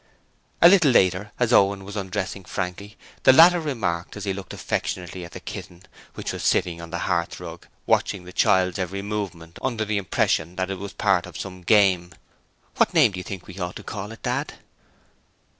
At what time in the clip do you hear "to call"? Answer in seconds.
13.75-14.11